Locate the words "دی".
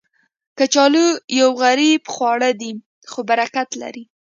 2.59-2.71